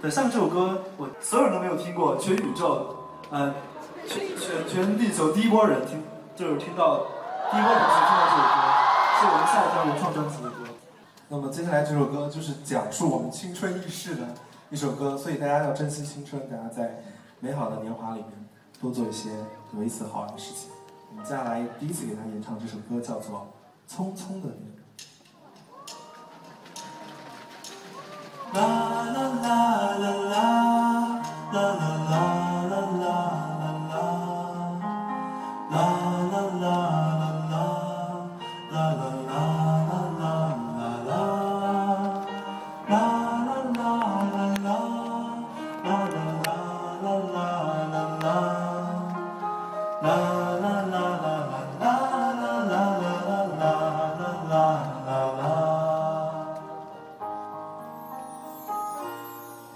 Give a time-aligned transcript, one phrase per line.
[0.00, 2.96] 对，像这首歌，我所有人都没有听过，全宇宙，
[3.28, 3.52] 呃，
[4.06, 6.02] 全全全地球第一波人听，
[6.34, 7.04] 就是听到
[7.50, 8.64] 第一波粉丝听到这首歌，
[9.20, 10.56] 是我们下一张原创专辑的歌。
[11.28, 14.22] 那么接下来这首歌就是讲述我们青春易逝的
[14.70, 17.02] 一首歌，所以大家要珍惜青春，大家在
[17.40, 18.48] 美好的年华里面
[18.80, 19.28] 多做一些
[19.76, 20.70] 有意思好玩的事情。
[21.10, 23.46] 我们接下来第一次给大家演唱这首歌叫做
[23.92, 24.72] 《匆匆的你》。
[38.80, 40.30] 啦啦啦啦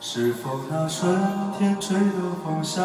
[0.01, 1.19] 是否那春
[1.59, 2.05] 天吹的
[2.45, 2.83] 风，夏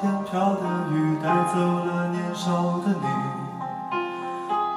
[0.00, 3.41] 天飘的雨，带走了年少的你？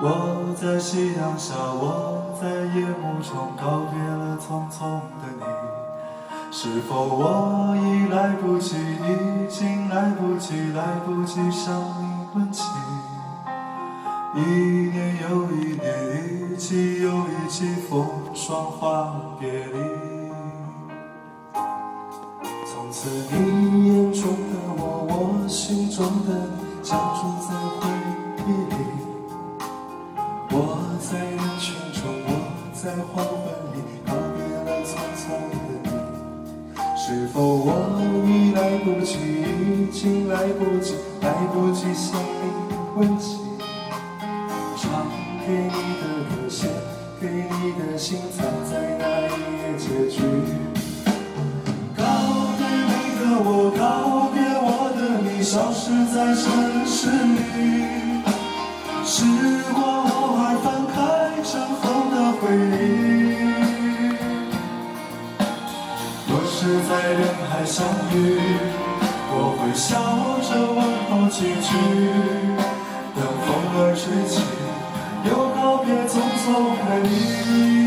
[0.01, 5.43] 我在夕阳下，我在夜幕中告别了匆匆的你。
[6.51, 12.63] 是否我已来不及，已经来不及，来不及向你问起？
[14.35, 15.87] 一年又一年，
[16.51, 19.77] 一季又一季，风霜花别离。
[21.53, 27.47] 从此你眼中的我，我心中的你，相住在
[27.79, 28.04] 回忆
[37.07, 37.69] 是否我
[38.25, 42.49] 已来不及，已经来不及，来不及向你
[42.95, 43.37] 问起？
[44.75, 45.05] 唱
[45.45, 45.69] 给你
[46.01, 46.65] 的歌，写
[47.21, 50.17] 给你的信，藏在那一页结局。
[51.95, 52.01] 告
[52.57, 56.43] 别你的我，告别我的你，消失在城
[56.87, 56.97] 市
[57.35, 57.37] 里。
[59.05, 59.23] 时
[59.75, 60.97] 光偶尔翻开
[61.43, 61.53] 尘
[61.83, 62.41] 封的回
[62.81, 62.94] 忆。
[66.87, 68.15] 在人海相遇，
[69.31, 69.97] 我会笑
[70.45, 70.79] 着问
[71.09, 71.67] 候几句。
[73.15, 74.33] 等风儿吹起，
[75.27, 76.13] 又告别匆
[76.43, 76.45] 匆
[76.85, 77.84] 的你。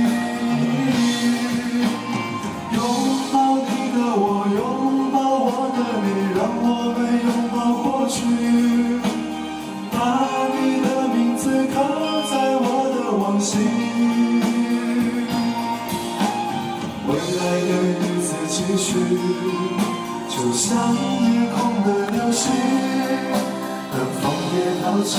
[24.88, 25.18] 想起，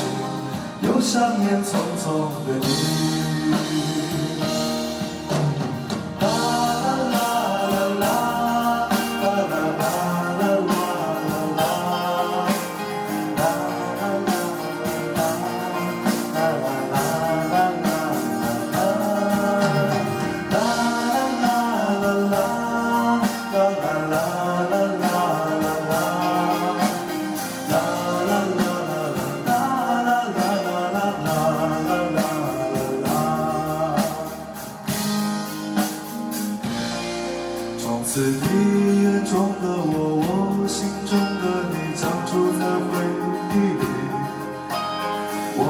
[0.81, 4.08] 又想念匆匆的你。
[38.11, 43.05] 从此你眼中的我，我心中的你，长住在回
[43.53, 43.85] 忆里。
[45.53, 45.61] 我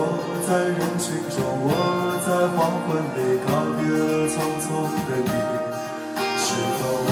[0.47, 1.67] 在人群中，我
[2.23, 5.35] 在黄昏里，告别了匆匆的你。
[6.39, 6.47] 是
[6.79, 6.81] 否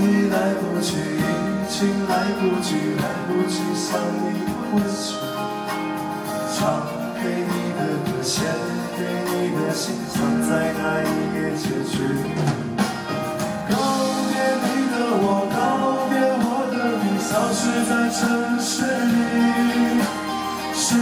[0.00, 1.28] 已来不及，已
[1.68, 4.24] 经来不及，来不及向你
[4.72, 5.20] 问起？
[6.56, 6.80] 唱
[18.22, 19.18] 城市里。
[20.72, 20.94] 时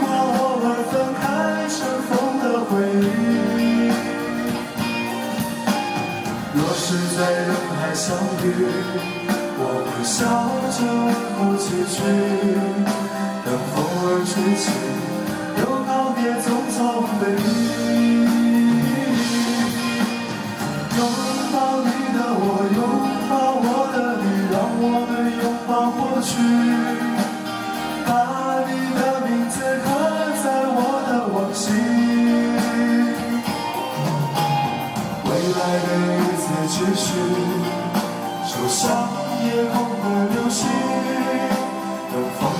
[0.00, 0.04] 光
[0.36, 1.24] 偶尔翻开
[1.72, 2.08] 尘封
[2.42, 2.70] 的回
[3.00, 3.02] 忆。
[6.52, 6.84] 若是
[7.16, 8.04] 在人海相
[8.44, 8.46] 遇，
[9.58, 10.14] 我会笑
[10.76, 11.08] 着问
[11.38, 11.64] 候几
[11.96, 11.96] 句。
[13.44, 14.64] 等风儿吹起，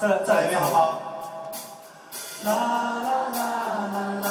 [0.00, 0.98] 再来再来一遍好不好？
[2.44, 3.42] 啦啦啦
[3.92, 4.28] 啦啦。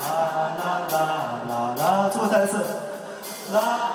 [0.00, 0.08] 啦
[0.58, 0.94] 啦啦
[1.48, 2.56] 啦啦，最后再来一次，
[3.52, 3.60] 啦。
[3.60, 3.91] 啦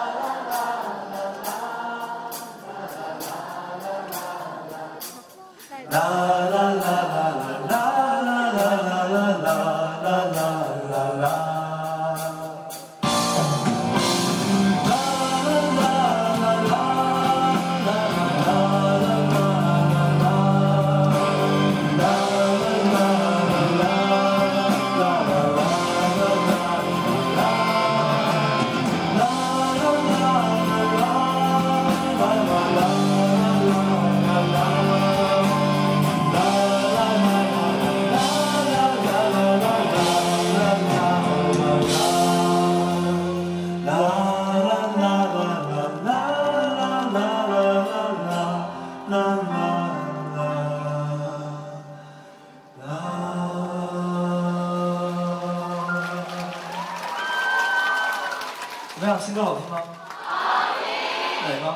[59.27, 59.81] 新歌好听吗？
[60.23, 61.49] 好听。
[61.49, 61.75] 美吗？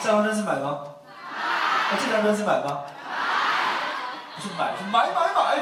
[0.00, 0.78] 下张专辑买吗？
[1.90, 2.80] 那这张专辑买吗？
[4.34, 5.58] 不是买，是买买买。